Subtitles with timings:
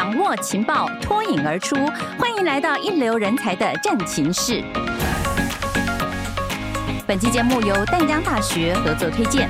[0.00, 1.76] 掌握情报，脱颖而出。
[2.18, 4.64] 欢迎来到一流人才的战情室。
[7.06, 9.46] 本期节目由淡江大学合作推荐。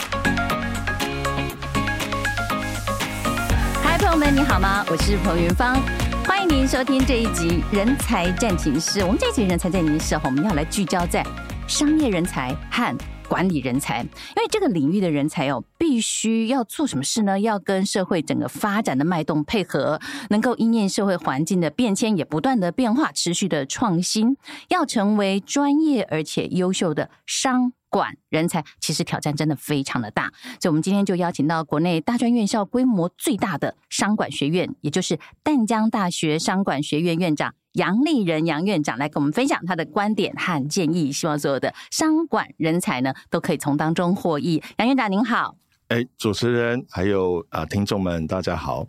[3.80, 4.84] 嗨，朋友们，你好吗？
[4.90, 5.80] 我是彭云芳，
[6.26, 9.02] 欢迎您收听这一集《人才战情室》。
[9.06, 11.24] 我们这一集《人才战情室》，我们要来聚焦在
[11.68, 12.98] 商业人才和
[13.30, 17.38] 管理人才，因为这个领域的人才哦，必须要做什么事呢？
[17.38, 24.36] 要跟社会整个发展的脉动配合，能够因应社会环境的变迁，也不断的变化，持续的创新，
[24.68, 30.32] 要成为专业而且优秀的商管人才，其实挑战真的非常的大。
[30.60, 37.54] 所以，我们今天就邀请到国内大专院校规模最大的商管学院，也就是淡江大学商管学院院长。
[37.74, 44.62] 杨丽人杨院长来跟我们分享他的观点和建议，希望所有的商管人才呢都可以从当中获益。
[44.78, 45.56] 杨院长您好，
[45.88, 48.86] 哎，主持人还有啊听众们大家好，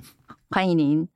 [0.49, 1.07] 欢迎您。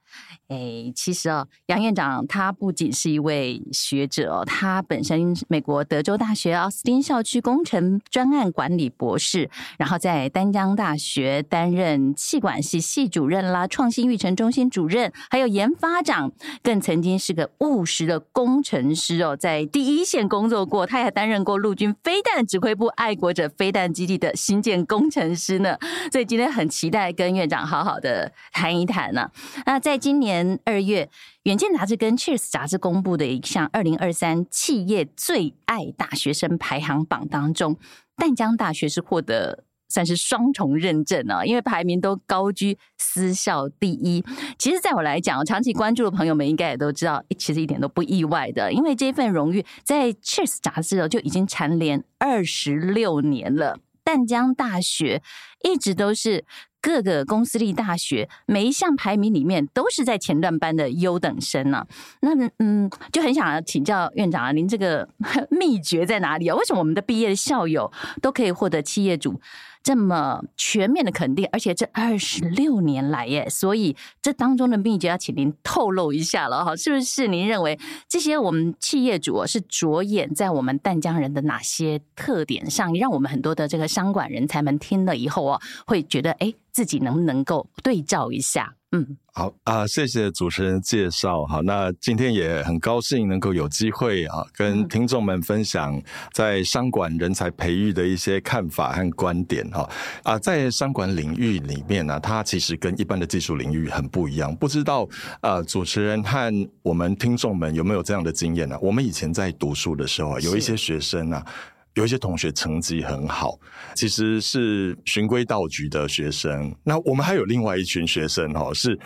[0.48, 16.32] 哎，其实哦，杨院长他不仅是一位学者哦，他本身美国德州大学奥斯汀校区工程专案管理博士，然后在丹江大学担任气管系系主任啦，创新育成中心主任，还有研发长，
[16.62, 25.78] 更曾经是个务实的工程师哦，在第一线工作过，他还担任过陆军飞弹指挥部爱国者飞弹基地的新建工程师呢。
[26.12, 29.30] 所以今天很期待跟院长好好的谈一谈呢、
[29.66, 30.60] 那在在今年。
[30.66, 31.06] 二月，
[31.44, 37.78] 《远见》杂志跟《Cheers》杂志公布的一项二零二三企业最爱大学生排行榜当中，
[38.18, 44.22] 淡江大学是获得算是双重认证啊，因为排名都高居私校第一。
[44.60, 53.80] 其实，在我来讲，长期关注的朋友们应该也都知道，其实一点都不意外的，因为这份荣誉在《Cheers》杂志就已经蝉联二十六年了。
[54.04, 55.24] 淡江大学
[55.64, 56.44] 一直都是。
[56.86, 61.84] 各个公私立大学每一项排名里面都是在前段班的优等生呢、
[62.20, 65.10] 那嗯，就很想要请教院长啊，您这个
[65.50, 66.56] 秘诀在哪里啊？
[66.56, 67.92] 为什么我们的毕业的校友
[68.22, 69.42] 都可以获得企业主
[69.86, 71.48] 这么全面的肯定？
[71.52, 77.28] 而且这二十六年来耶，所以这当中的秘诀要请您透露一下了哈，是不是？
[77.28, 77.80] 您认为
[78.10, 86.52] 这些我们企业主是着眼在我们淡江人的哪些特点上，让我们很多的这个商管人才们听了以后啊，会觉得哎。
[86.76, 88.76] 自己能不能够对照一下？
[88.92, 91.44] 嗯，好啊，谢谢主持人介绍。
[91.46, 96.02] 哈，那今天也很高兴能够有机会啊，跟听众们分享
[96.32, 99.68] 在商管人才培育的一些看法和观点。
[99.72, 99.90] 哈
[100.24, 104.56] 啊，在商管领域里面呢，它其实跟一般的技术领域很不一样。
[104.56, 105.06] 不知道
[105.42, 108.78] 啊，主持人和我们听众们有没有这样的经验呢？
[108.82, 111.46] 我们以前在读书的时候，有一些学生啊。
[111.96, 113.60] 有一些同学成绩很好，
[113.96, 116.74] 其实是循规蹈矩的学生。
[116.84, 118.98] 那我们还有另外一群学生哦，是。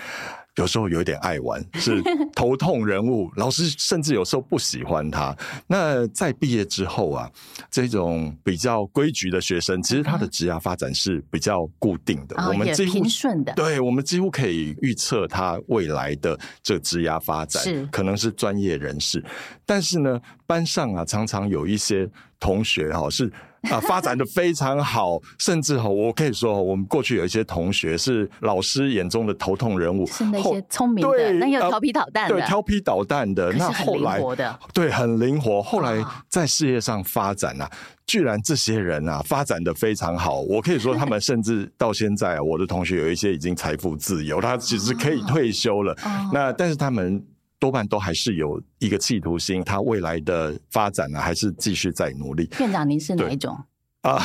[0.60, 2.04] 有时候有点爱玩，是
[2.36, 5.34] 头痛人物， 老师甚至有时候不喜欢他。
[5.68, 7.32] 那在毕业之后啊，
[7.72, 12.36] 这种比较规矩的学生，其实他的职涯发展是比较固定的。
[12.36, 19.24] 哦、我们几乎平顺的，对，我们几乎可以预测他未来的这个职涯发展，是可能是专业人士。
[19.66, 23.32] 但是呢，班上啊，常常有一些同学哈是。
[23.64, 34.22] 啊，发展的非常好，甚至哈，我可以说，我们过去有一些同学是老师眼中的头痛人物，是那些聪明的，对，那有调皮捣蛋的，对，调皮捣蛋的，那后来
[34.74, 37.70] 对，很灵活，后来在事业上发展啊，
[38.06, 45.96] 居然这些人啊，发展的非常好，我可以说，他们 甚至到现在，我的同学有一些已经财富自由，他其实可以退休了，
[46.32, 47.22] 那但是他们。
[47.60, 52.50] 多半都还是有一个企图心，他未来的发展呢，还是继续在努力。
[52.60, 53.58] 院长，您是哪一种
[54.02, 54.18] 啊？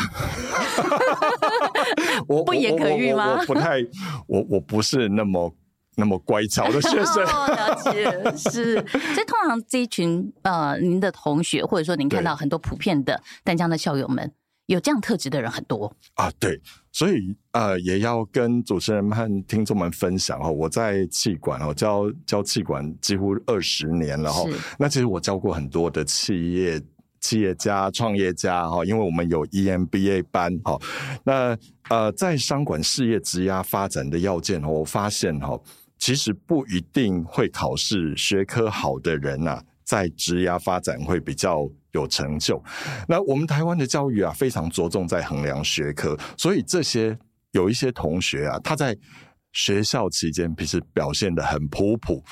[2.28, 3.38] 我不言可喻吗？
[3.40, 3.84] 我，不太，
[4.28, 5.52] 我我不是那么
[5.96, 7.24] 那么乖巧的学生。
[7.24, 8.74] 哦、了解，是。
[8.86, 14.32] 所以通常这一群呃，您的同学，或者说您看到很多普遍的淡江的校友们。
[14.66, 16.58] 有这样特质的人很多啊，对，
[16.90, 20.50] 所以呃，也要跟主持人和听众们分享哦。
[20.50, 24.42] 我在气管哦，教教气管几乎二十年了哈。
[24.78, 26.80] 那其实我教过很多的企业
[27.20, 30.78] 企业家、创业家哈，因为我们有 EMBA 班哈。
[31.24, 31.54] 那
[31.90, 35.60] 呃，在商管事业职涯发展的要件，我发现哈，
[35.98, 41.68] 其实不一定会考试学科好的人呐，在职涯发展会比较。
[41.94, 42.62] 有成就，
[43.08, 47.16] 那我们台湾的教育啊，非常着重在衡量学科，所以这些
[47.52, 48.96] 有一些同学啊，他在
[49.52, 52.22] 学校期间其实表现的很普普，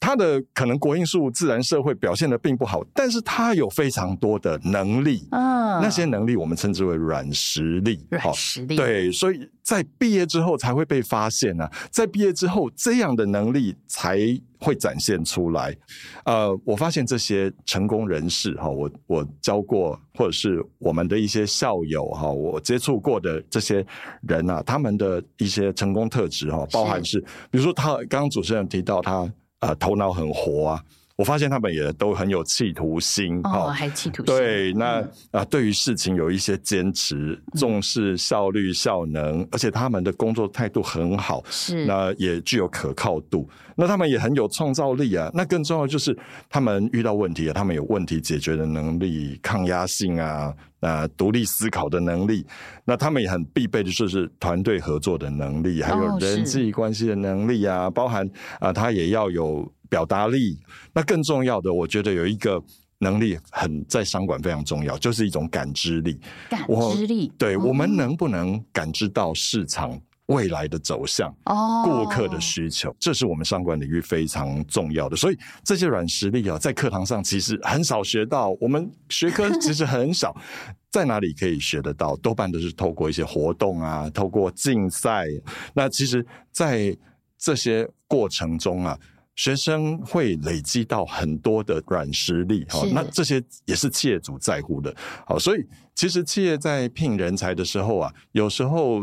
[0.00, 14.18] 他的可能国英数自然社会表现的并不好，但是他有非常多的能力，嗯，那些能力我们称之为软实力，软实力，对，所以在毕业之后才会被发现呢、啊，在毕业之后这样的能力才
[14.60, 15.76] 会展现出来。
[16.24, 23.84] 呃，我发现这些成功人士哈，我我教过或者是我们的一些校友哈，我接触过的这些
[24.22, 27.20] 人啊，他们的一些成功特质哈，包含是
[27.50, 29.28] 比如说他刚刚主持人提到他。
[29.62, 30.82] 呃，头脑很活啊！
[31.20, 34.34] 我发现他们也都很有企图心哦，还企图心。
[34.34, 43.46] 对，那啊，对于事情有一些坚持，重视效率、效能，而且他们的工作态度很好，是那也具有可靠度。
[43.76, 45.30] 那他们也很有创造力啊！
[45.34, 46.16] 那更重要就是
[46.48, 52.46] 他们遇到问题啊，他们有问题解决的能力、抗压性啊，啊，独立思考的能力。
[52.86, 58.26] 那他们也很必备的就是团队合作的能力，还有人际关系的能力啊，哦、包含
[58.58, 59.70] 啊，他也要有。
[59.90, 60.58] 表达力，
[60.94, 62.62] 那更重要的，我觉得有一个
[63.00, 66.18] 能力很在商管非常重要，就是一种感知力。
[66.48, 66.64] 感
[66.94, 71.34] 知力，对、嗯、我们能不能感知到市场未来的走向？
[71.46, 75.16] 哦，顾客的需求，这是我们商管领域非常重要的。
[75.16, 80.36] 所以这些软实力啊，在课堂上其实很少学到，我们学科其实很少，
[80.92, 82.14] 在哪里可以学得到？
[82.16, 85.26] 多半都是透过一些活动啊，透过竞赛。
[85.74, 86.96] 那其实，在
[87.38, 88.96] 这些过程中啊。
[89.40, 94.94] 学生会累积到很多的软实力，好，那这些也是企业主在乎的，
[95.26, 99.00] 好，所以其实企业在聘人才的时候啊，有时候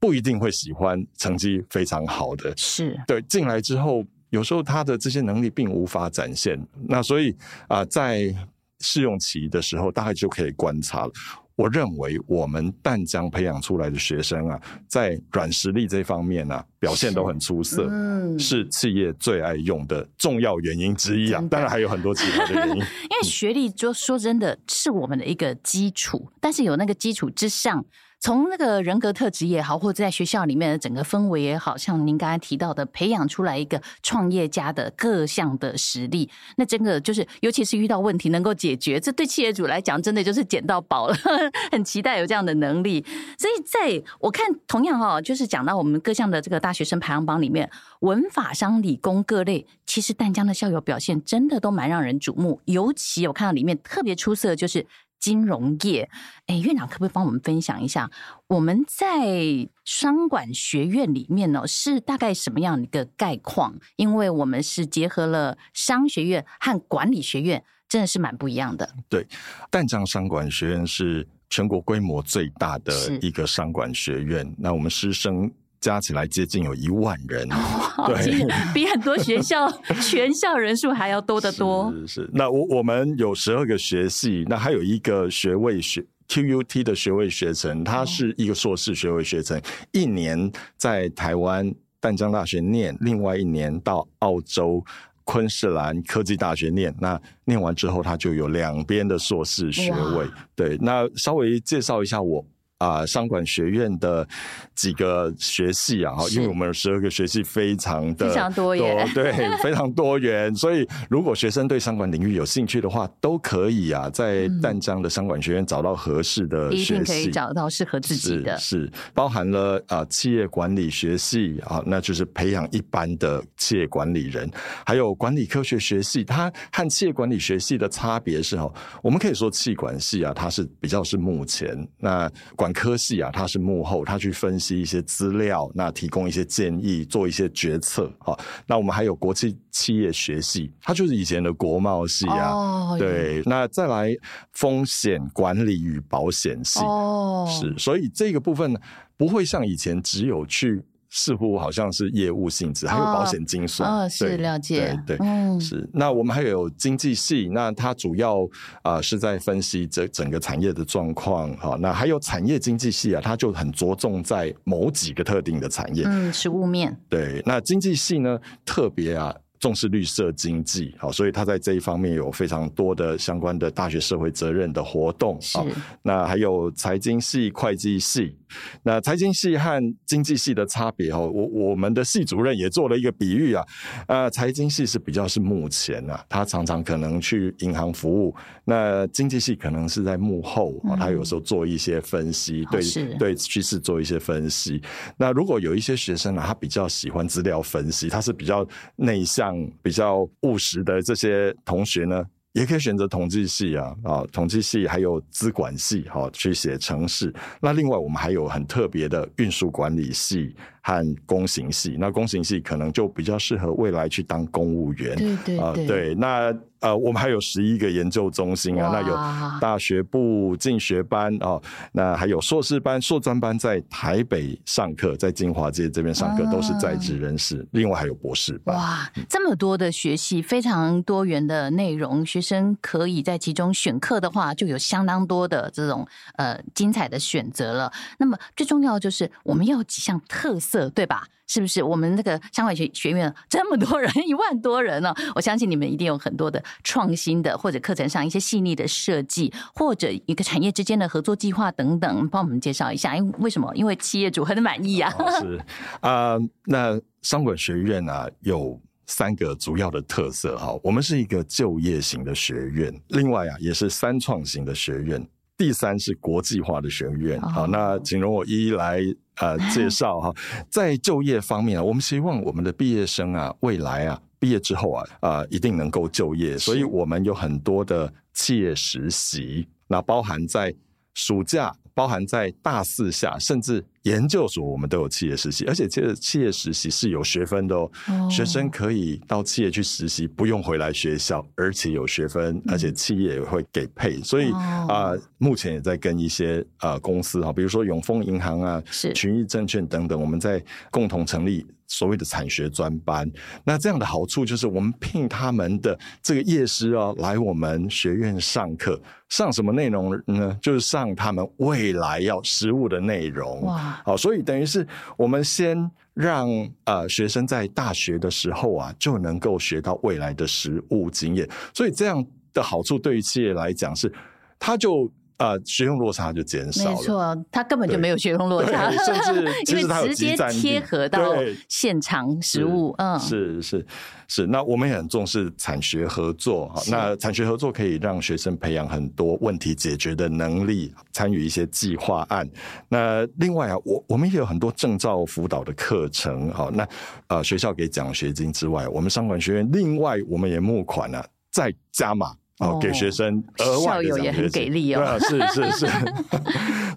[0.00, 2.98] 不一定会喜欢成绩非常好的，是。
[3.06, 6.58] 对，进来之后，有时候他的这些能力并无法展现，
[6.88, 7.36] 那所以
[7.68, 8.34] 啊，在
[8.80, 11.12] 试用期的时候，大概就可以观察了。
[11.56, 21.42] 我认为我们淡江培养出来的学生啊，在软实力这方面啊，表现都很出色，嗯，是企业最爱用的重要原因之一啊。
[21.50, 22.74] 当然还有很多其他的原因，
[23.08, 27.84] 因为学历就说真的是我们的一个基础，但是有那个基础之上。
[28.18, 41.16] 从那个人格特质也好，或者在学校里面的整个氛围也好，像您刚才提到的，培养出来一个创业家的各项的实力，那真的就是，尤其是遇到问题能够解决，这对企业主来讲，真的就是捡到宝了。
[41.70, 43.04] 很期待有这样的能力。
[43.38, 47.70] 所以在我看，同样哈，就是讲到我们各项的这个大学生排行榜里面，
[48.00, 52.60] 文法商理工各类，其实淡江的校友表现真的都蛮让人瞩目。
[52.64, 54.86] 尤其我看到里面特别出色就是。
[55.18, 56.08] 金融业，
[56.46, 58.10] 哎，院长可不可以帮我们分享一下，
[58.48, 63.74] 我们在商管学院里面呢，是大概什么样的一个概况？
[63.96, 68.88] 因为我们是结合了商学院和管理学院，真的是蛮不一样的。
[69.08, 69.26] 对，
[69.70, 75.52] 淡江商管学院是全国规模最大的一个商管学院，那我们师生。
[75.80, 79.70] 加起来接近有一万人，哦、 对，比很多学校
[80.00, 81.92] 全校人数还要多得多。
[81.92, 89.62] 是是，那我我们有十二个学系，那还有一个学位学 QUT 的学位学程，它是一个硕士学位学程，哦、
[89.92, 94.84] 一年在台湾淡江大学念，另外一年到澳洲
[95.24, 96.94] 昆士兰科技大学念。
[97.00, 100.28] 那念完之后，他就有两边的硕士学位。
[100.54, 102.44] 对，那稍微介绍一下我。
[102.78, 104.26] 啊，商管学院的
[104.74, 109.32] 几个学系啊，因为我们有十二个学系，非常的非常多元， 对，
[109.62, 110.54] 非常多元。
[110.54, 118.58] 所以，如果学生对商管领域有兴趣的话，都可以啊，在淡江的商管学院找到合适的学系，一定可以找到适合自己的。
[118.58, 124.50] 是，是包含了啊，企业管理学系啊，那就是培养一般的企业管理人，
[124.84, 128.70] 还有管理科学学系，它和企业管理学系的差别是哈，
[129.02, 132.65] 我们可以说气管系啊，它是比较是目前那管。
[132.66, 138.12] 管科系啊，他是幕后，他去分析一些资料，那提供一些建议，做一些决策。
[138.18, 142.50] 好，那我们还有国际企业学系，它就是以前的国贸系啊。
[142.50, 144.12] 哦，对，那再来
[144.52, 146.80] 风险管理与保险系。
[146.80, 148.76] 哦，是，所以这个部分
[149.16, 150.82] 不会像以前只有去。
[151.16, 153.90] 似乎好像是业务性质，还有保险精算。
[153.90, 155.88] 哦，是了解，对对，嗯，是。
[155.94, 158.42] 那我们还有经济系，那它主要
[158.82, 161.50] 啊、呃、是在分析这整个产业的状况。
[161.56, 166.94] 哈，那还有产业经济系啊，它就很着重在某几个特定的产业，嗯，实物面。
[167.08, 169.34] 对，那经济系呢，特别啊。
[169.58, 175.40] 重视绿色经济，好，所以他在这一方面有非常多的相关的大学社会责任的活动。
[175.40, 175.58] 是，
[176.02, 178.36] 那还有财经系、会计系。
[178.82, 183.64] 那财经系和经济系的差别哦，我我们的系主任也做了一个比喻啊。
[184.06, 188.34] 呃，财经系是比较是目前啊，他常常可能去银行服务。
[188.64, 192.80] 那经济系可能是在幕后啊，他有时候做一些分析，对
[193.18, 194.80] 对趋势做一些分析。
[195.16, 199.45] 那如果有一些学生啊，他比较喜欢资料分析，他是比较内向。
[199.46, 207.32] 向比较务实的这些同学呢，也可以选择统计系啊，啊，统计系还有资管系，好，去写城市。
[207.60, 210.54] 那另外我们还有很特别的运输管理系
[210.86, 211.96] 和工行系。
[211.98, 215.16] 那工行系可能就比较适合未来去当公务员。
[215.16, 216.56] 对对对，呃，对，那。
[216.80, 228.76] 呃，我们还有十一个研究中心啊，那有大学部进学班哦，那还有硕士班、硕专班在台北上课，在金华街这边上课都是在职人士，嗯，另外还有博士班。
[228.76, 237.90] 哇，这么多的学系，非常多元的内容，学生可以在其中选课的话，就有相当多的这种呃精彩的选择了。
[238.18, 241.22] 那么最重要的就是我们要有几项特色，对吧？
[241.48, 245.14] 是不是我们那个商管学学院这么多人， 一万多人呢？
[245.34, 253.16] 我相信你们一定有很多的创新的，或者课程上一些细腻的设计，或者一个产业之间的合作计划等等，帮我们介绍一下。
[253.16, 253.70] 因为什么？
[253.76, 255.08] 因为企业主很满意啊。
[255.40, 255.56] 是
[256.00, 265.24] 啊、呃，那商管学院啊有三个主要的特色哈，我们是一个就业型的学院，另外啊也是三创型的学院。
[265.56, 269.00] 第三是国际化的学院，好、oh.，那请容我一一来
[269.36, 270.34] 呃介绍哈。
[270.70, 280.74] 在就业方面啊，我们希望我们的毕业生啊，未来啊毕业之后啊，啊、呃、一定能够就业，所以我们有很多的企业实习，那包含在
[281.14, 281.74] 暑假。
[281.96, 287.90] 包含在大四下，甚至研究所，我们都有企业实习，而且这个企业实习是有学分的哦。
[288.06, 288.30] Oh.
[288.30, 294.20] 学生可以到企业去实习，不用回来学校，而且有学分，而且企业也会给配。
[294.22, 294.90] 所以啊、oh.
[294.90, 298.82] 呃，目前也在跟一些啊、呃、公司哈，比如说永丰银行啊、
[299.14, 301.66] 群益证券等等，我们在共同成立。
[301.86, 303.30] 所谓的产学专班，
[303.64, 310.58] 那这样的好处就是我们聘他们的这个业师哦，来我们学院上课，上什么内容呢？
[310.60, 313.62] 就是上他们未来要实务的内容。
[313.62, 316.48] 哇，好，所以等于是我们先让
[316.84, 321.48] 呃学生在大学的时候啊，就能够学到未来的实务经验。
[321.72, 324.12] 所以这样的好处对于企业来讲是，
[324.58, 325.10] 他就。
[325.38, 326.90] 呃，学用落差就减少了。
[326.90, 331.34] 没错，他根本就没有学用落差，甚至因为直接贴合到
[331.68, 332.94] 现场实物。
[332.96, 333.86] 嗯，是是
[334.28, 334.46] 是。
[334.46, 336.72] 那我们也很重视产学合作。
[336.90, 342.48] 那产学合作可以让学生培养很多问题解决的能力，参与一些计划案。
[342.88, 346.50] 那另外啊，我我们也有很多证照辅导的课程。
[346.50, 346.88] 好，那
[347.28, 352.34] 呃，学校给奖学金之外，我们商管学院另外我们也募款了，再加码。
[352.58, 354.98] 哦，给学生额外的奖学金，校友也很给力哦。
[354.98, 355.18] 对啊，
[355.52, 355.86] 是是是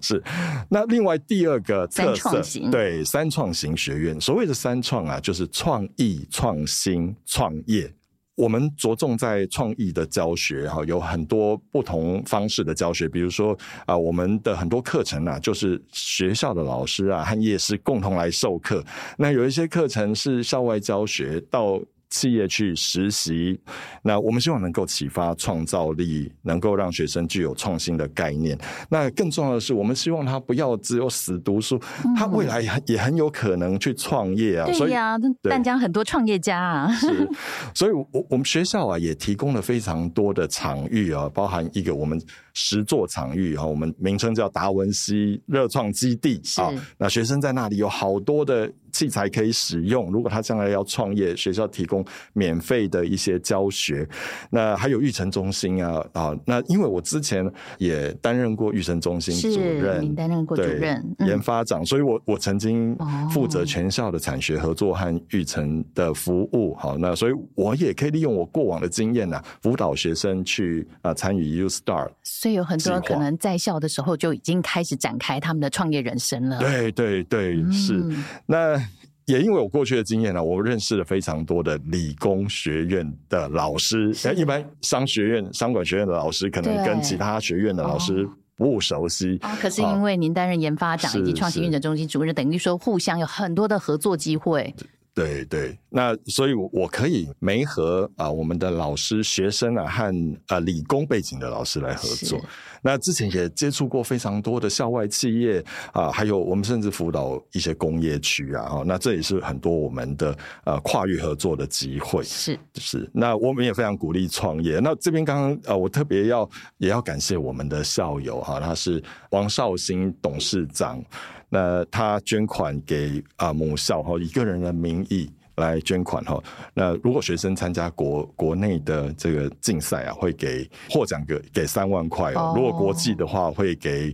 [0.00, 0.24] 是。
[0.70, 2.40] 那另外第二个特色，
[2.70, 7.92] 对，三创型学院，所谓的三创啊，就是创意、创新、创业。
[8.36, 18.82] 我们着重在创意的教学哈，有很多不同方式的教学，比如说啊，我们的很多课程啊，就是学校的老师啊和业师共同来授课。
[19.18, 21.78] 那有一些课程是校外教学到。
[22.10, 23.58] 企业去实习，
[24.02, 28.58] 那我们希望能够启发创造力，能够让学生具有创新的概念。
[28.88, 34.66] 那更重要的是，我们希望他不要只有死读书，嗯、他未来也很有可能去创业啊。
[34.66, 36.92] 对呀、啊，淡江很多创业家啊。
[36.92, 37.28] 是，
[37.74, 42.20] 所以我我们学校啊也提供了非常多的场域啊，包含一个我们
[42.62, 46.70] 实作场域啊，我们名称叫达文西热创基地啊。
[46.98, 48.70] 那学生在那里有好多的。
[48.92, 54.04] 器材可以使用，如果他将来要创业，学校提供免费的一些教学。
[54.50, 57.48] 那还有育成中心啊啊，那因为我之前
[57.78, 62.98] 也担任过育成中心主任，您担任过主任、嗯、研发长，所以我我曾经
[63.32, 66.74] 负责全校的产学合作和育成的服务。
[66.74, 72.10] 好，那所以我也可以利用我过往的经验啊，辅导学生去啊参与 U Star。
[72.30, 76.58] 所以有很多可能在校的时候就已经开始展开他们的创业人生了。
[76.58, 78.04] 对对对，嗯、是
[78.46, 78.80] 那。
[79.26, 84.12] 也因为我过去的经验呢，我认识了非常多的理工学院的老师。
[84.34, 89.38] 一般商学院、商管学院的老师可能跟其他学院的老师不熟悉。
[89.42, 94.74] 哦、可是因为您担任研发长以及创新育成中心主任，等于说互相有很多的合作机会。
[95.12, 102.40] 对对，那所以我可以没和啊，我们的老师、学生啊，和啊理工背景的老师来合作。
[102.82, 112.22] 那之前也接触过非常多的校外企业啊，还有我们甚至辅导一些工业区啊，那这也是很多我们的呃跨域合作的机会。
[112.22, 114.78] 是是，那我们也非常鼓励创业。
[114.78, 121.02] 那这边刚刚呃，我特别要也要感谢我们的校友哈，他是王绍兴董事长，
[121.48, 125.30] 那他捐款给啊母校哈，一个人的名义。
[125.60, 126.42] 来捐款哈，
[126.74, 132.52] 那如果学生参加国国内的这个竞赛啊，会给获奖给给三万块哦。
[132.56, 134.12] 如果国际的话，会给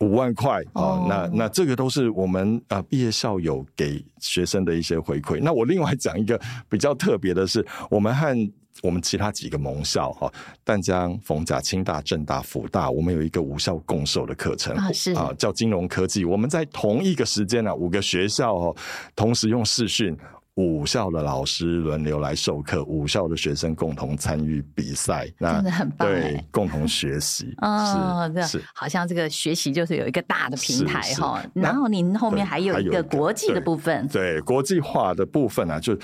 [0.00, 5.40] 五万块哦，那那这个都是我们啊毕业校友给学生的一些回馈。
[5.40, 8.36] 那我另外讲一个比较特别的是，我们和
[8.82, 16.24] 我们其他几个盟校哈，淡江、逢甲、清大、政大、辅大，我们有一个五校共授的课程啊，是啊，叫金融科技。
[16.24, 18.76] 我们在同一个时间呢，五个学校哦，
[19.16, 20.16] 同时用视讯。
[20.58, 27.54] 五校的老师轮流来授课，五校的学生共同参与比赛，那真的很棒，对，共同学习。
[27.62, 31.40] 哦，是，好像这个学习就是有一个大的平台哈。
[31.54, 35.96] 然后您后面还有一个国际的部分，对，对国际化的部分啊，就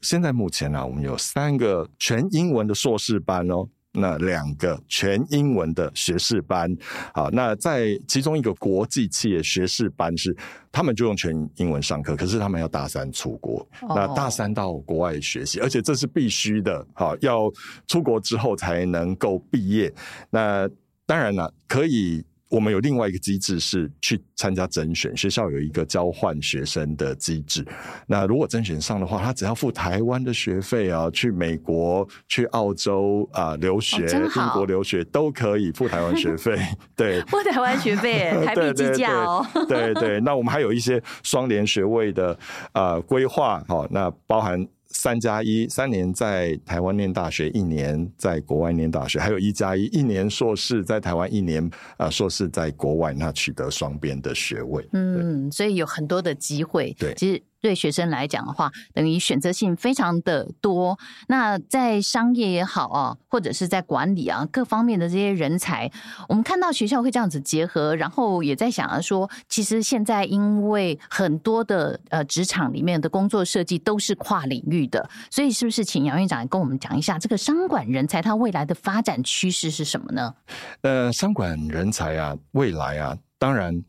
[0.00, 3.68] 现在目前呢、啊，我们有三个全英文的硕士班哦。
[3.92, 6.74] 那两个全英文的学士班，
[7.12, 10.36] 好，那在其中一个国际企业学士班是，
[10.70, 17.50] 他们就用全英文上课，可是他们要大三出国，那大三到国外学习，而且这是必须的，好，要
[17.86, 19.92] 出国之后才能够毕业。
[20.30, 20.68] 那
[21.04, 22.24] 当然了，可以。
[22.50, 27.64] 我们有另外一个机制是去参加甄选，学校有一个交换学生的机制。
[28.08, 36.58] 那如果甄选上的话，他只要付台湾的学费啊，去美国、去澳洲啊、呃、留学、英国留学都可以付台湾学费。
[36.96, 39.46] 对，付台湾学费，台币 计价哦。
[39.68, 42.36] 对，对对，那我们还有一些双联学位的
[42.72, 44.66] 呃规划，好，那包含。
[44.90, 54.86] 三加一，三年在台湾念大学，一年在国外念大学，还有一加一，一年硕士在台湾，一年啊硕士在国外，那取得双边的学位。
[54.92, 56.94] 嗯，所以有很多的机会。
[56.98, 57.42] 对，其实。
[57.60, 60.98] 对学生来讲的话，等于选择性非常的多。
[61.28, 65.90] 那在商业也好啊，或者是在管理啊各方面的这些人才，
[66.28, 80.34] 我们看到学校会这样子结合，然后也在想啊说，其实现在因为很多的呃职场里面的工作设计都是跨领域的，所以是不是请杨院长跟我们讲一下这个商管人才它未来的发展趋势是什么呢？
[80.82, 83.82] 呃，商管人才啊，未来啊，当然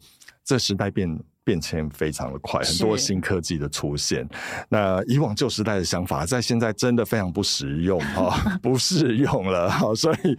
[0.44, 1.18] 这时代变。
[1.44, 4.28] 变迁非常的快，很多新科技的出现。
[4.70, 10.36] 那以往旧时代的想法，在现在真的非常不实用哈， 不适用了哈，所以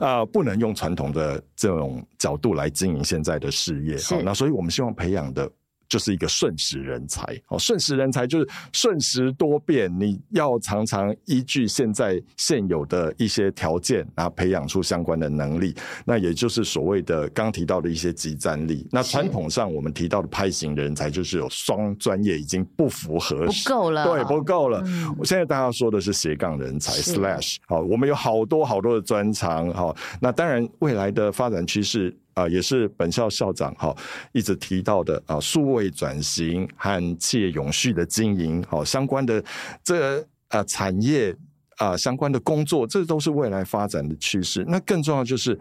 [0.00, 3.96] 啊，不能用传统的这种角度来经营现在的事业。
[3.96, 5.50] 哈，那所以我们希望培养的。
[5.88, 15.74] 就是一个瞬时人才哦，瞬时人才就是瞬时多变，你要常常依据现在现有的一些条件，然后培养出相关的能力。
[16.04, 18.86] 那也就是所谓的刚提到的一些集战力。
[18.90, 24.82] 那传统上我们提到的派型人才，就是有双专业已经不符合，不够了，对，不够了。
[24.86, 32.16] 嗯、我现在大家说的是斜杠人才，slash，好，我们有好多好多的专长，好，那当然未来的发展趋势。
[32.36, 33.96] 啊，也是本校校长哈
[34.32, 39.42] 一直提到的啊，数位转型和企业永续的经营，好相关的
[39.82, 41.34] 这个啊产业
[41.78, 44.62] 啊相关的工作，这都是未来发展的趋势。
[44.68, 45.58] 那更重要就是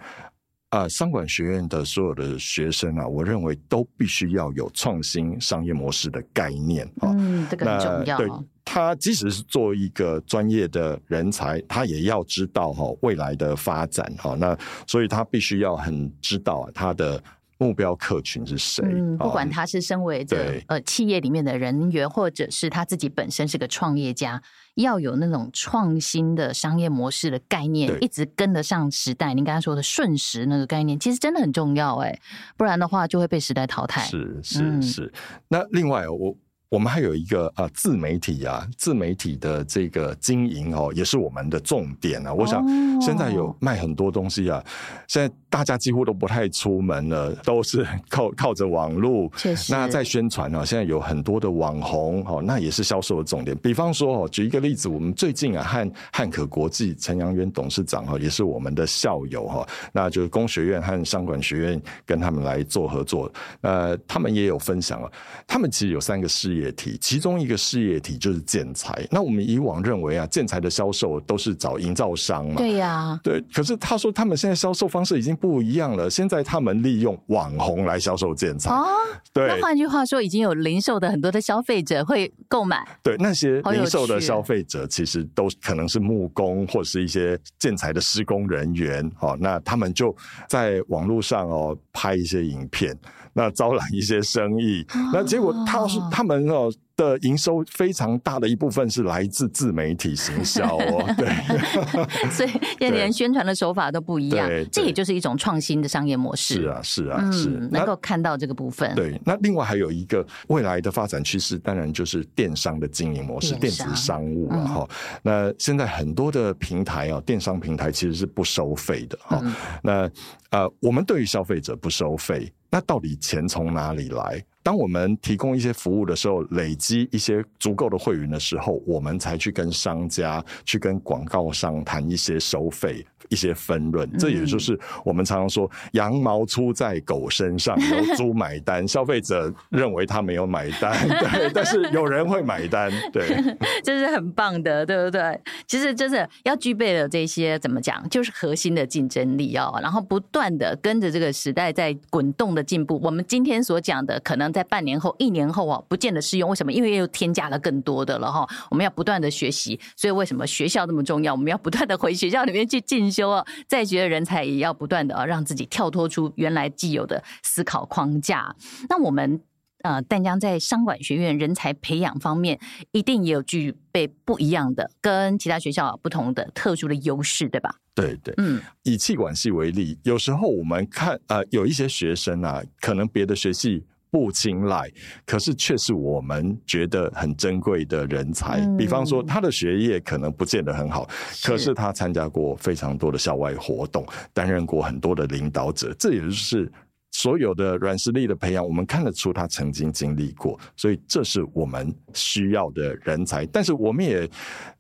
[0.70, 7.16] 啊，商管学院的所有的学生啊，我认为都必须要有创新商业模式的概念啊。
[7.18, 8.18] 嗯，这个很重要。
[8.18, 8.28] 对。
[8.66, 14.36] 他即使是做一个专业的人才，他也要知道哈未来的发展哈。
[14.40, 17.24] 那所以他必须要很知道他的
[17.60, 18.84] 目标客群是谁。
[18.84, 24.42] 嗯，不管他是身为这呃企业里面的人员，或者是他自己本身是个创业家，
[24.74, 29.36] 要有那种创新的商业模式的概念，一直跟得上时代。
[29.36, 32.20] 您刚才说的瞬时那个概念，其实真的很重要哎，
[32.58, 34.02] 不然的话就会被时代淘汰。
[34.02, 35.02] 是是是。
[35.04, 35.12] 嗯、
[35.48, 36.36] 那另外我。
[36.70, 42.34] 我们还有一个啊，自媒体啊，自媒体的这个经营哦，也是我们的重点啊。
[42.34, 42.66] 我想
[43.00, 44.62] 现在有卖很多东西啊，
[45.08, 49.32] 现在大家几乎都不太出门了，都是靠靠着网络。
[49.38, 49.72] 确实。
[49.72, 53.56] 那在宣传啊，现在有很多的网红哦，那也是销售的重点。
[53.60, 63.32] 比方说哦，举一个例子，我们最近啊，和汉可国际陈阳元董事长哈，也是我们的校友哈，那就是工学院和商管学院跟他们来做合作。
[63.62, 65.10] 呃，他们也有分享啊，
[65.48, 66.65] 他们其实有三个事业。
[66.66, 69.08] 业体，其中一个事业体就是建材。
[69.12, 72.56] 那我们以往认为啊，建材的销售都是找营造商嘛。
[72.58, 73.40] 对呀、啊，对。
[73.54, 76.10] 可是他说，他们现在销售方式已经不一样了。
[76.10, 78.72] 现在他们利用网红来销售建材。
[78.72, 78.88] 哦，
[79.32, 79.48] 对。
[79.48, 82.86] 那换句话说，已经有零售的很多的消费者会购买。
[83.04, 89.10] 对，那些零售的消费者其实都可能是木工或是一些建材的施工人员。
[89.20, 90.16] 哦，那他们就
[90.50, 92.98] 在网络上哦拍一些影片。
[93.38, 102.52] 那招揽一些生意，哦、那结果他是他们哦的营收非常大的一部分是来自自媒体行销哦， 对，所以
[102.90, 106.62] 连宣传的手法都不一样，这也就是一种创新的商业模式。
[106.62, 108.96] 是啊，是啊，是能够看到这个部分。
[108.96, 114.88] 对，那另外还有一个未来的发展趋势，当然就是电商的经营模式，电，电子商务啊哈。
[114.90, 119.42] 嗯、那现在很多的平台啊，电商平台其实是不收费的哈。
[119.44, 119.54] 嗯、
[119.84, 120.10] 那
[120.52, 122.50] 呃，我们对于消费者不收费。
[122.70, 124.44] 那到底钱从哪里来？
[124.66, 133.06] 当我们提供一些服务的时候，累积一些足够的会员的时候，我们才去跟商家、去跟广告商谈一些收费。
[133.30, 138.86] 一些分润，这也就是我们常常说“羊毛出在狗身上， 由猪买单”。
[138.88, 143.26] 消费者认为他没有买单， 对，但是有人会买单，对，
[143.84, 145.40] 这是很棒的，对不对？
[145.66, 153.00] 其实真的要具备了这些，怎么讲，就是核心的竞争力哦，然后不断的跟着这个时代在滚动的进步。
[153.02, 156.50] 我们今天所讲的，可能在半年后、一年后哦，不见得适用。
[156.50, 156.72] 为什么？
[156.72, 158.48] 因为又添加了更多的了哈。
[158.70, 161.34] 我们要不断的学习，所以为什么学校那么重要？
[161.34, 163.15] 我们要不断的回学校里面去进。
[163.16, 168.56] 修哦，在学的人才也要不断的让自己跳脱出原来既有的思考框架。
[168.90, 169.42] 那我们
[169.84, 172.60] 呃，淡江在商管学院人才培养方面，
[172.92, 177.76] 一定也有具备不一样的、跟其他学校不同的特殊的优势，对吧？
[177.94, 183.86] 对对，嗯，以气管系为例，有时候我们看呃，有一些学生啊，可能别的学系。
[184.16, 184.90] 不青睐，
[185.26, 188.62] 可是却是我们觉得很珍贵的人才。
[188.62, 196.72] 嗯、比方说，他的学业可能不见得很好，是可是他参加过非常多的校外活动，担任过很多的领导者，这也就是。
[197.16, 203.46] 所有的软实力的培养，我们看得出他曾经经历过，所以这是我们需要的人才。
[203.46, 204.30] 但是我们也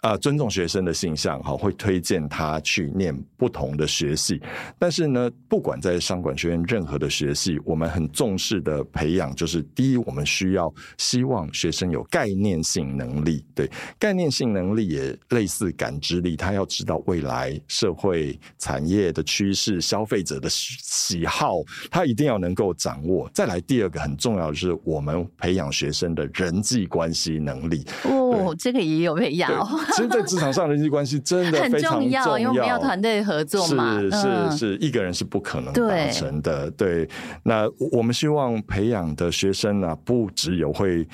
[0.01, 4.39] 啊、尊重学生的性向，哈，会推荐他去念不同的学系。
[4.77, 22.24] 但是呢，不管在商管学院任何的学系，我们很重视的培养，就是第一，我们需要希望学生有概念性能力，对，概念性能力也类似感知力，他要知道未来社会产业的趋势、消费者的喜好，他一定。
[22.25, 27.85] 要能够掌握，再来第二个很重要的是，我们培养学生的人际关系能力。
[28.03, 29.51] 哦，这个也有培养。
[29.95, 33.99] 其实，在职场上人际关系真的非常重要，因为我们要团队合作嘛。
[33.99, 36.69] 是是是，一个人是不可能达成的。
[36.71, 37.09] 对，对，
[37.43, 41.07] 那我们希望培养的学生呢、啊，不只有会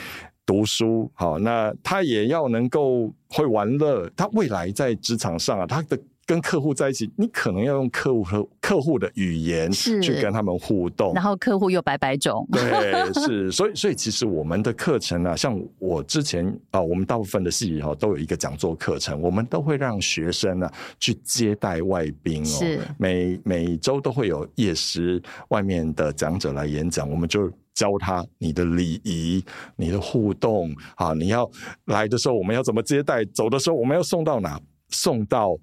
[0.46, 4.10] 读书，好，那他也要能够会玩乐。
[4.16, 5.98] 他未来在职场上啊，他的。
[6.26, 29.44] 跟客户在一起，你可能要用客户和客户的语言去跟他们互动，然后客户又百百种，对，是， 所以，所以其实我们的课程啊，像我之前啊，我们大部分的系哈都有一个讲座课程，我们都会让学生呢去接待外宾哦，是，每每周都会有夜师外面的讲者来演讲，我们就教他你的礼仪、
[29.76, 31.50] 你的互动啊，你要
[31.86, 34.58] 来的时候我们要怎么接待，走的时候我们要送到哪，
[34.90, 35.58] 送到。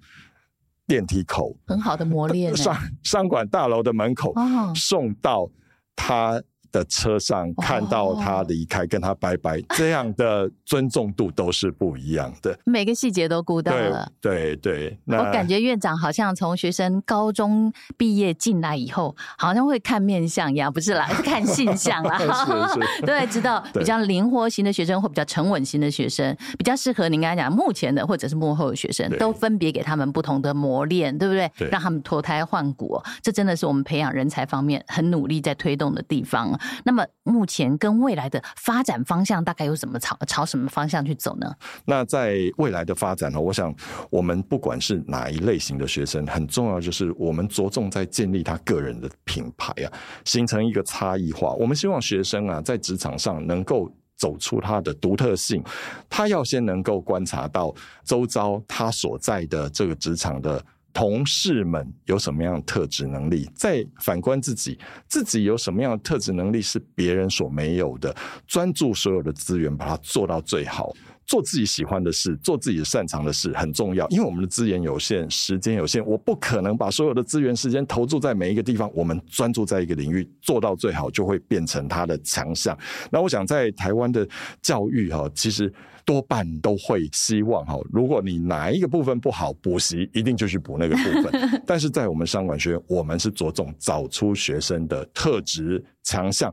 [0.89, 2.57] 电梯口，很好的磨练。
[2.57, 5.47] 商商管大楼的门口，哦、送到
[5.95, 6.41] 他
[6.71, 12.57] 的车上看到他离开，跟他拜拜，这样的尊重度都是不一样的。
[12.65, 14.11] 每个细节都顾到了。
[14.21, 22.17] 对对，对，我感觉院长好像从学生高中毕业进来以后，好像会看面相一样，不是啦，是看性相啦。
[22.17, 22.25] 是
[22.73, 31.49] 是， 对，知道比较灵活型的学生或比较沉稳型的学生，比较适合您刚才讲目前的或者是幕后的学生，都分别给他们不同的磨练，对不对？
[31.57, 36.58] 对，让他们脱胎换骨，这真的是我们培养人才方面很努力在推动的地方。
[36.83, 41.53] 那么目前跟未来的发展方向大概有什么朝朝什么方向去走呢？
[41.85, 43.39] 那在未来的发展呢？
[43.39, 43.73] 我想
[44.09, 49.91] 我们不管是哪一类型的学生，很重要就是我们着重在建立他个人的品牌啊，
[50.25, 51.53] 形成一个差异化。
[51.53, 55.63] 我们希望学生啊在职场上能够走出他的独特性，
[56.09, 60.63] 他要先能够观察到周遭他所在的这个职场的。
[60.93, 63.49] 同事们有什么样的特质能力？
[63.53, 68.15] 再反观自己，自己有什么样的特质能力是别人所没有的？
[68.47, 70.93] 专注所有的资源，把它做到最好。
[71.25, 74.07] 做自己喜欢的事，做自己擅长的事很重要。
[74.09, 78.89] 因为我们的资源有限，时间有限，我不可能把所有的资源、时间投注在每一个地方。
[78.95, 82.75] 我们专注在一个领域，做到最好，就会变成他的强项。
[83.11, 84.27] 那我想，在台湾的
[84.59, 85.71] 教育哈，其实。
[86.09, 91.61] 多半都会希望哈，如果你哪一个部分不好，补习一定就去补那个部分。
[91.67, 96.51] 但是在我们商管学院，我们是着重找出学生的特质强项，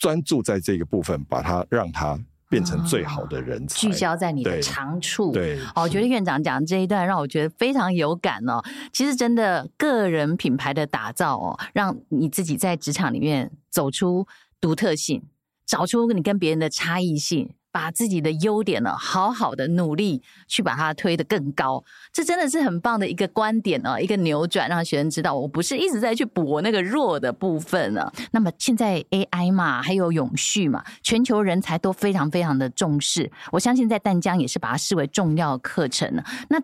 [0.00, 2.18] 专注在这个部分，把它让他
[2.50, 5.30] 变成最好的人才，聚焦在你的长处。
[5.30, 8.60] 对，哦，我觉得院长讲这一段让我觉得非常有感哦。
[8.92, 14.26] 其实真的个人品牌的打造哦，让你自己在职场里面走出
[14.60, 15.22] 独特性，
[15.64, 17.50] 找出你跟别人的差异性。
[17.78, 28.10] 把自己的优点呢，好好的努力去把它推得更高，这真的是很棒的一个观点哦，一个扭转，让学生知道我不是一直在去补那个弱的部分呢。
[28.32, 36.24] 那么现在 AI 嘛，还有永续嘛，全球人才都非常非常的重视，我相信在淡江也是把它视为重要课程呢。
[36.50, 36.60] 那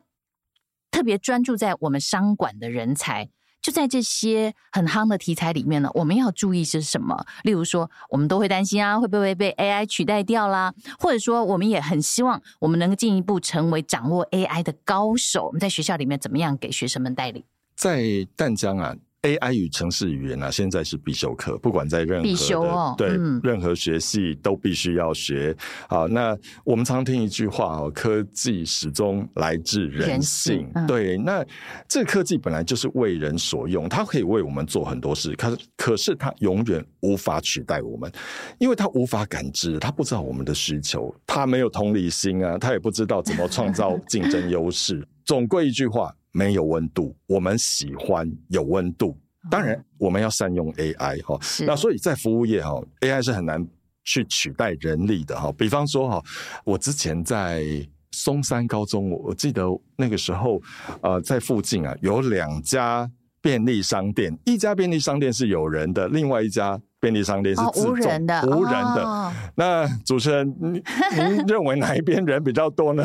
[0.91, 3.29] 特别专注在我们商管的人才。
[3.65, 7.25] 就在这些很夯的题材里面呢，我们要注意是什么？
[7.45, 10.75] 例如说，我们都会担心啊，会不会被 AI 取代掉啦？
[10.99, 15.47] 或者说，我们也很希望我们能够进一步成为掌握 AI 的高手。
[15.47, 17.43] 我们在学校里面怎么样给学生们带领？
[17.75, 18.95] 在淡江啊。
[19.25, 25.57] AI 与城市语言啊，现在是必修课，不管在任何的必修哦，对、嗯、任何学系都必须要学。
[25.89, 30.71] 好，那我们常听一句话哦，科技始终来自人性。
[30.75, 31.43] 嗯、对，那
[31.89, 38.13] 这个科技本来就是为人所用，它可以为我们做很多事，可是可是它永远无法取代我们，
[38.59, 45.03] 因为它无法感知，它不知道我们的需求，它没有同理心啊，它也不知道怎么创造竞争优势。
[45.25, 46.15] 总归一句话。
[46.35, 49.17] 没有温度，我们喜欢有温度。
[49.51, 51.39] 当然，我们要善用 AI 哈。
[51.65, 53.65] 那所以在服务业哈，AI 是很难
[54.03, 55.53] 去取代人力的哈。
[55.53, 56.23] 比方说哈，
[56.65, 57.65] 我之前在
[58.11, 59.63] 松山高中，我记得
[59.97, 60.61] 那个时候，
[61.03, 63.09] 呃，在附近啊有两家
[63.41, 66.81] 便利商店，一家便利商店是有人的，另外一家。
[67.05, 69.05] 便利商店是自动、哦、无人的，无人的。
[69.05, 70.83] 哦、那主持人，您
[71.15, 73.05] 您认为哪一边人比较多呢？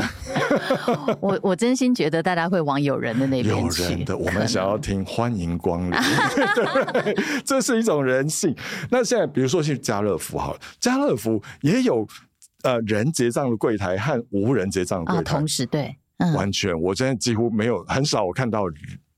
[1.20, 3.84] 我我真心觉得大家会往有人的那边去。
[3.84, 6.00] 有人的，我们想要听欢迎光临，
[7.44, 8.56] 这是一种人性。
[8.90, 12.08] 那现在，比如说去家乐福好了，家乐福也有
[12.64, 18.64] 呃人结账的柜台和无人结账的柜台、哦，同时对，嗯、完全，我现在几乎没有很少我看到。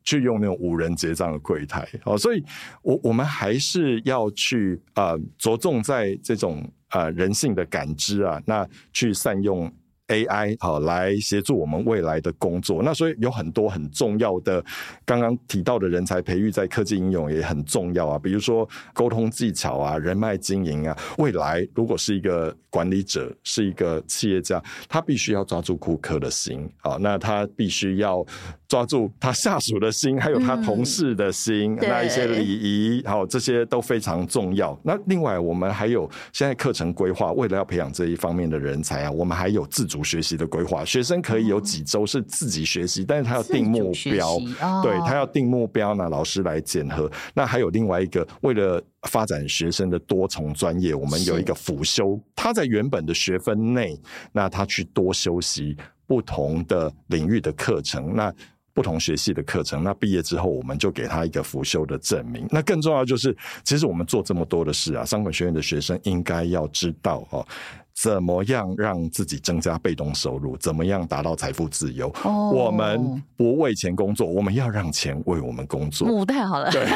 [0.03, 2.43] 去用那种五人结账的柜台，哦，所以
[2.81, 9.71] 我我们还是要去呃着重在这种呃人性的感知啊，那去善用。
[10.11, 14.63] AI 好来协助我们未来的工作，那所以有很多很重要的
[15.05, 18.19] 刚刚提到的人才培育，在科技应用也很重要啊。
[18.19, 20.97] 比如说沟通技巧啊、人脉经营啊。
[21.17, 28.25] 未来如果是一个管理者，是一个企业家，他必须要抓住顾客的心啊，那他必须要
[28.67, 34.77] 抓住他下属的心，还有他同事的心，嗯、那一些礼仪，好，这些都非常重要。
[34.83, 40.00] 那另外，我们还有现在课程规划，为了要培养这一方面的人才啊，我们还有自主。
[40.03, 47.09] 学习的规划，学生可以有几周是自己学习，但是他要定目标，哦、对他要定目标那，老师来检核。
[47.33, 53.99] 那还有另外一个，为了发展学生的多重专业，我们有一个辅修，他在原本的学分内，
[54.31, 58.33] 那他去多修习不同的领域的课程，那
[58.81, 62.47] 不同学系的课程，那毕业之后，我们就给他一个辅修的证明。
[62.49, 67.45] 那更重要就是，其实我们做这么多的事啊，商管学院的学生应该要知道哦。
[67.93, 70.57] 怎么样让自己增加被动收入？
[70.57, 76.07] 怎么样达到财富自由？Oh, 我们不为钱工作，我们要让钱为我们工作。
[76.07, 76.71] 母太好了。
[76.71, 76.87] 对，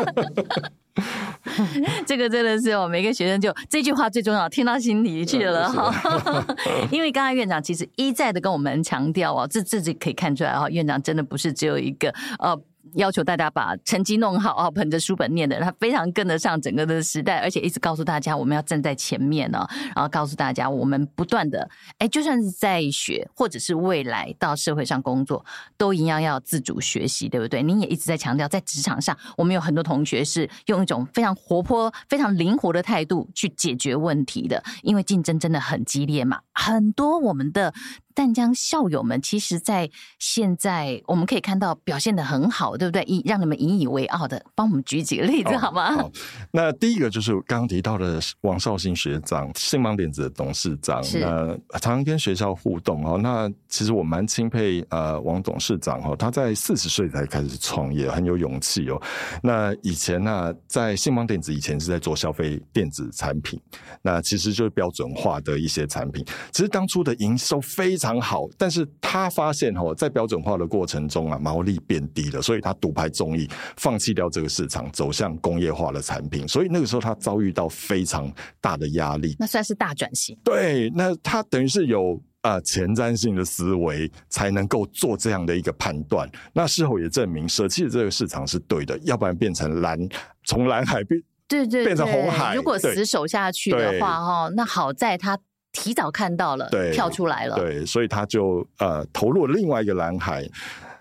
[2.06, 6.44] 这个真的是我每个学生就这句话最重要，听到心里去了哈。
[6.90, 12.60] 因为刚才院长其实一再的跟我们强调哦，这自己可以看出来哈，院长真的不是只有一个呃。
[12.94, 25.44] 要求大家把成绩弄好啊，捧着书本念的，他非常跟得上整个的时代，而且一直告诉大家我们要站在前面呢，然后告诉大家我们不断的，哎，就算是在学或者是未来到社会上工作，
[25.76, 27.62] 都一样要自主学习，对不对？
[27.62, 37.72] 您也一直在强调，在职场上，我们有很多同学是用一种非常活泼、非常灵活的态度去解决问题的，因为竞争真的很激烈嘛，很多我们的。
[38.14, 43.02] 淡江校友们，其实，在现在我们可以看到表现的很好，对不对？
[43.04, 45.92] 以让你们引以为傲的，帮我们举几个例子好吗？
[45.96, 46.10] 好，
[46.50, 53.18] 那第一个就是刚刚提到的王绍兴学长，信邦电子的董事长，是那常常跟学校互动哦。
[53.22, 59.00] 那其实我蛮钦佩呃王董事长哦，他在四十岁才开始创业，很有勇气哦。
[59.42, 63.60] 那以前呢、啊，在信邦电子以前是在做消费电子产品，
[64.02, 66.24] 那其实就是标准化的一些产品。
[66.50, 76.46] 其实当初的营收非常非常好，但是他发现哦，在标准化的过程中啊，毛利变低了，所以他独排众议，放弃掉这个市场，走向工业化的产品。
[76.48, 80.36] 所以那个时候他遭遇到非常大的压力，那算是大转型。
[80.42, 86.28] 对，那他等于是有啊前瞻性的思维，才能够做这样的一个判断。
[86.52, 89.96] 那事后也证明，舍弃的这个市场是对的，要不然变成蓝，
[90.44, 92.56] 从蓝海变对对变成红海。
[92.56, 95.38] 如果死守下去的话，哈，那好在他。
[95.72, 100.46] 提早看到了，对，跳出来了，对，所以他就呃投入了另外一个蓝海。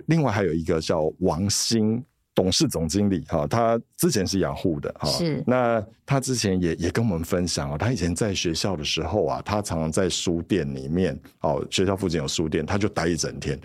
[0.08, 2.04] 另外还有一个叫王兴
[2.34, 5.42] 董事总经理哈，他之前是养护的哈，是。
[5.46, 13.58] 那他之前也也跟我们分享哦，他以前在学校的时候啊，他常常在书店里面哦，学校附近有书店，他就待一整天。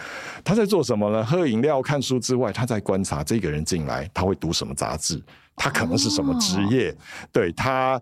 [0.44, 1.24] 他在做什么呢？
[1.24, 5.20] 喝饮料、看书之外，他在观察这个人进来，他会读什么杂志，
[5.56, 6.96] 他可能是什么职业，哦、
[7.32, 8.00] 对他。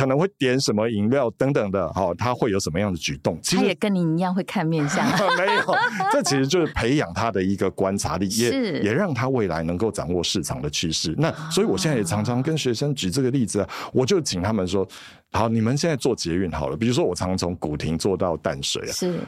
[0.00, 3.38] 可能会点什么饮料等等的，哈，他会有什么样的举动？
[3.42, 5.74] 其实他也跟你一样会看面相， 没有，
[6.10, 11.14] 这其实就是培养他的一个观察力，也也让他未来能够掌握市场的趋势。
[11.18, 14.88] 那所以我现在也常常跟学生举这个例子啊，我就请他们说，
[15.32, 19.20] 好，你们现在做捷运好了，比如说我常常从古亭坐到淡水啊，是。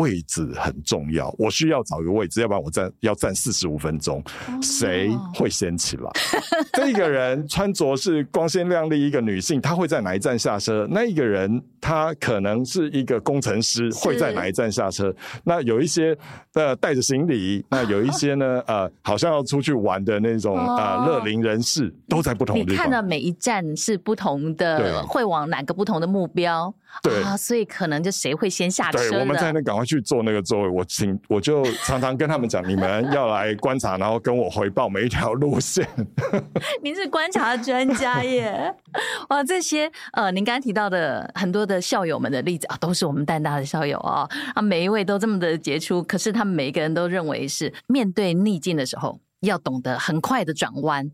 [0.00, 4.22] 位置很重要，我需要找一个位置，要不然我站要站四十五分钟，
[4.62, 6.10] 谁会先起来？
[6.72, 10.86] 这个人穿着是光鲜亮丽，一个女性，她会在哪一站下车？
[10.90, 15.14] 那一个人他可能是一个工程师，会在哪一站下车？
[15.44, 16.16] 那有一些
[16.54, 22.74] 呃带着行李，那有一些呢 呃好像要出去玩的那种啊乐龄人士，都在不同的地方。
[22.74, 26.72] 你看到每一站是不同的，会往哪个不同的目标？
[27.02, 28.98] 对啊，所以可能就谁会先下车？
[29.10, 30.68] 对，我们在那赶快去坐那个座位。
[30.68, 35.88] 我请，我就常常跟他们讲，你们要来观察，然后跟我回报每一条路线。
[36.82, 38.74] 您是观察专家耶！
[39.30, 49.20] 哇，这些呃，您刚刚提到的很多的校友们的例子啊，都是我们淡大的校友啊啊，每一位都这么的杰出，可是他们每一个人都认为是面对逆境的时候。
[49.40, 51.10] 要懂得很快的转弯，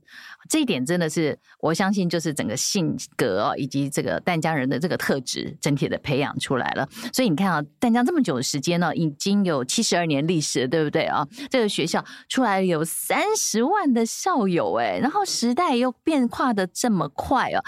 [0.48, 6.88] 这一点真的是我相信，就是整个性格哦，以及这个淡江人的这个特质整体的培养出来了。
[7.12, 11.26] 所以你看啊，淡江这么久的时间呢，已经有七十二年历史了，对不对啊？
[11.48, 17.62] 这个学校出来有三十万的校友，哎，然后时代又变化的这么快哦。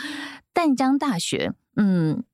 [0.53, 2.25] 淡江大学，嗯，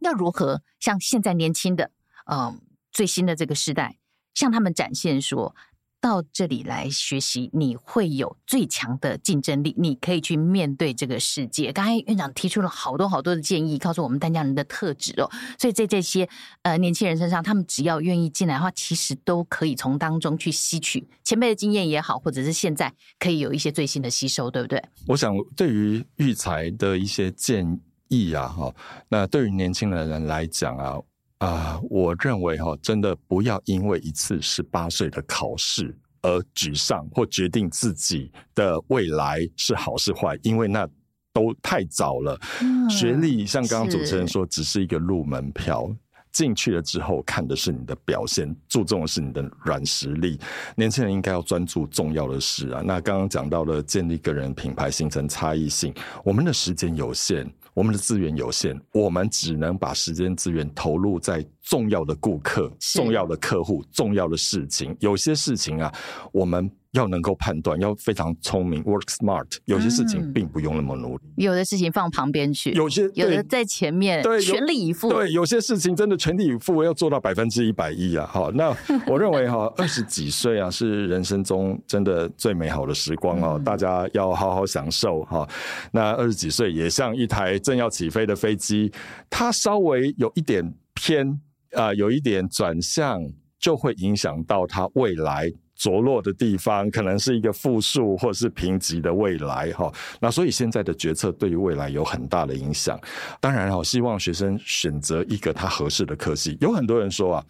[0.00, 1.90] 要如何向现在年轻的，
[2.30, 2.60] 嗯，
[2.92, 3.96] 最新的这个时代，
[4.34, 5.56] 向他们展现说，
[6.00, 11.70] 到这里来学习，你会有最强的竞争力，你可以去面对这个世界。
[11.72, 15.30] 刚才院长提出了好多好多的建议，告诉我们淡江人的特质哦。
[15.58, 16.28] 所以在这些
[16.62, 24.82] 呃年轻人身上，他们只要愿意进来的话，其实都可以从当中去吸取前辈的经验也好，或者是现在可以有一些最新的吸收，对不对？
[25.06, 28.74] 我想对于育才的一些建议啊，哈，
[29.08, 30.96] 那对于年轻人来讲啊。
[31.40, 40.86] 啊、呃，我认为哈，真的不要因为一次十八岁的考试而沮丧或决定自己的未来是好是坏，因为那
[41.32, 42.38] 都太早了。
[42.60, 45.90] 嗯、学历像刚刚主持人说，只是一个入门票，
[46.30, 50.38] 进去了之后看的是你的表现，注重的是你的软实力。
[50.76, 52.82] 年轻人应该要专注重要的事啊。
[52.84, 57.50] 那刚刚讲到了建立个人品牌，形成差异性，我们的时间有限。
[57.74, 64.96] 我们的资源有限，我们只能把时间资源投入在重要的顾客、重要的客户、重要的事情。
[65.00, 65.92] 有些事情啊，
[66.32, 66.70] 我们。
[66.92, 69.46] 要能够判断，要非常聪明，work smart。
[69.66, 75.08] 有些事情并不用那么努力，有的事情放旁边去，有些有的在前面，对，全力以赴。
[75.08, 78.26] 对，有些事情真的全力以赴，要做到百分之一百一啊！
[78.26, 78.76] 好，那
[79.06, 85.48] 我认为哈， 二十几岁啊，是人生中真的最美好的时光哦，大家要好好享受哈。
[85.92, 88.90] 那二十几岁也像一台正要起飞的飞机，
[89.28, 91.40] 它稍微有一点偏
[91.74, 93.22] 啊，有一点转向，
[93.60, 95.52] 就会影响到它未来。
[95.80, 99.90] 着落的地方可能是一个负数或者是评级的未来哈，
[100.20, 103.00] 那所以现在的决策对于未来有很大的影响。
[103.40, 106.58] 当然哈，希望学生选择一个他合适的科系。
[106.60, 107.44] 有很多人说啊，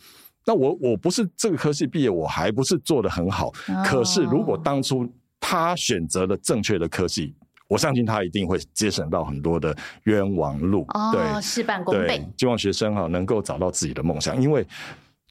[0.46, 3.50] 那我我不是这个科系毕业，我还不是做得很好。
[3.84, 5.04] 可是如果当初
[5.40, 7.34] 他选择了正确的科系，
[7.66, 10.86] 我相信他一定会节省到很多的冤枉路。
[11.12, 12.24] 对，事半功倍。
[12.36, 14.64] 希望学生哈能够找到自己的梦想，因为。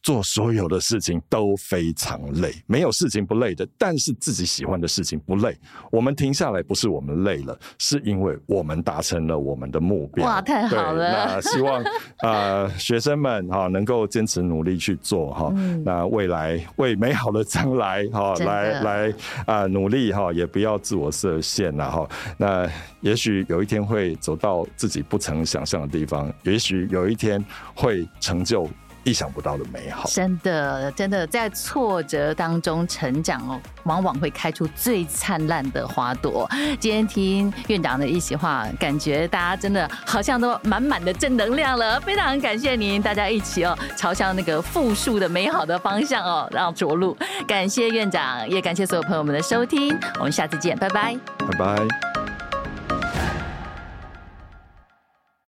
[0.01, 3.67] 做所有的事情都非常累，没有事情不累的。
[3.77, 5.57] 但是自己喜欢的事情不累，
[5.91, 10.25] 我们停下来不是我们累了，是因为我们达成了我们的目标。
[10.25, 11.12] 哇，太好了！
[11.12, 11.89] 那希望啊、
[12.23, 15.83] 呃，学生们哈能够坚持努力去做哈、嗯。
[15.83, 19.09] 那未来为美好的将来哈来来
[19.45, 22.09] 啊、呃、努力哈，也不要自我设限了哈。
[22.38, 22.69] 那
[23.01, 27.43] 也许有一天会走到自己不曾想象的地方，也许有一天
[27.75, 28.67] 会成就。
[29.10, 36.48] 意想不到的美好，真的，真的在挫折当中成长哦，往往会开出最灿烂的花朵。
[36.80, 42.00] 今天听院长的一席话，感觉大家真的好像都满满的正能量了。
[42.02, 47.17] 非常感谢您，大家一起哦，朝向那个富庶的美好的方向哦，让着陆。
[47.48, 52.38] 感谢院长，也感谢所有朋友们的收听，我们下次见，拜拜，拜拜。